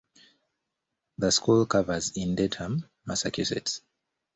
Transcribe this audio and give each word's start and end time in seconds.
The 1.19 1.31
school 1.31 1.67
covers 1.67 2.13
in 2.15 2.33
Dedham, 2.33 2.89
Massachusetts. 3.05 3.81